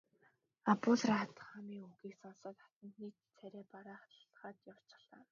Абдул 0.71 1.01
Рахманы 1.09 1.77
үгийг 1.87 2.15
сонсоод 2.21 2.57
хатантны 2.63 3.07
царай 3.37 3.65
барайгаад 3.73 4.57
явчихлаа. 4.73 5.23